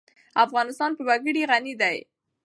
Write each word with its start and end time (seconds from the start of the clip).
افغانستان 0.45 0.91
په 0.97 1.03
وګړي 1.07 1.43
غني 1.49 1.73
دی. 1.81 1.97